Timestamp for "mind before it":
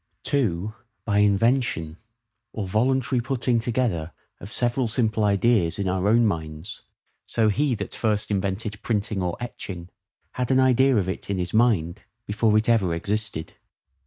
11.53-12.67